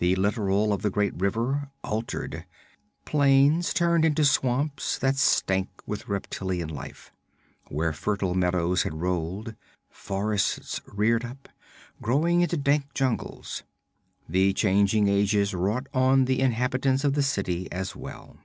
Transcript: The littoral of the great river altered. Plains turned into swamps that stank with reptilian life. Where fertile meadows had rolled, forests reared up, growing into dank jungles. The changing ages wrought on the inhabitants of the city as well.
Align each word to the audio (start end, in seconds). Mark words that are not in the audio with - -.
The 0.00 0.16
littoral 0.16 0.72
of 0.72 0.82
the 0.82 0.90
great 0.90 1.14
river 1.14 1.70
altered. 1.84 2.44
Plains 3.04 3.72
turned 3.72 4.04
into 4.04 4.24
swamps 4.24 4.98
that 4.98 5.14
stank 5.14 5.68
with 5.86 6.08
reptilian 6.08 6.68
life. 6.68 7.12
Where 7.68 7.92
fertile 7.92 8.34
meadows 8.34 8.82
had 8.82 8.94
rolled, 8.94 9.54
forests 9.90 10.80
reared 10.86 11.24
up, 11.24 11.48
growing 12.02 12.40
into 12.40 12.56
dank 12.56 12.94
jungles. 12.94 13.62
The 14.28 14.52
changing 14.54 15.06
ages 15.06 15.54
wrought 15.54 15.86
on 15.94 16.24
the 16.24 16.40
inhabitants 16.40 17.04
of 17.04 17.12
the 17.14 17.22
city 17.22 17.70
as 17.70 17.94
well. 17.94 18.38